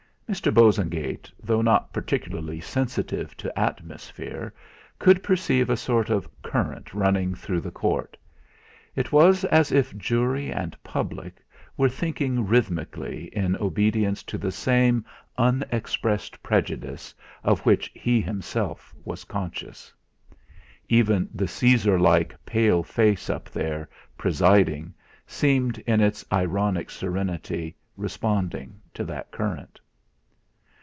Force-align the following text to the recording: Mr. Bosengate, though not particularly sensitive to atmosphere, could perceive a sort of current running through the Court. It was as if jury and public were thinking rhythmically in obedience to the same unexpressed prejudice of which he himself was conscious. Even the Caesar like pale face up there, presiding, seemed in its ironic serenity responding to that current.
Mr. 0.31 0.49
Bosengate, 0.49 1.29
though 1.43 1.61
not 1.61 1.91
particularly 1.91 2.61
sensitive 2.61 3.35
to 3.35 3.59
atmosphere, 3.59 4.53
could 4.97 5.21
perceive 5.21 5.69
a 5.69 5.75
sort 5.75 6.09
of 6.09 6.29
current 6.41 6.93
running 6.93 7.35
through 7.35 7.59
the 7.59 7.69
Court. 7.69 8.15
It 8.95 9.11
was 9.11 9.43
as 9.43 9.73
if 9.73 9.97
jury 9.97 10.49
and 10.49 10.81
public 10.85 11.45
were 11.75 11.89
thinking 11.89 12.47
rhythmically 12.47 13.25
in 13.33 13.57
obedience 13.57 14.23
to 14.23 14.37
the 14.37 14.53
same 14.53 15.03
unexpressed 15.37 16.41
prejudice 16.41 17.13
of 17.43 17.59
which 17.65 17.91
he 17.93 18.21
himself 18.21 18.95
was 19.03 19.25
conscious. 19.25 19.93
Even 20.87 21.27
the 21.33 21.49
Caesar 21.49 21.99
like 21.99 22.33
pale 22.45 22.83
face 22.83 23.29
up 23.29 23.49
there, 23.49 23.89
presiding, 24.17 24.93
seemed 25.27 25.77
in 25.79 25.99
its 25.99 26.23
ironic 26.31 26.89
serenity 26.89 27.75
responding 27.97 28.79
to 28.93 29.03
that 29.03 29.29
current. 29.31 29.77